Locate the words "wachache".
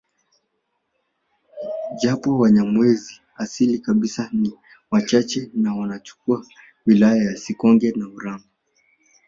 4.91-5.49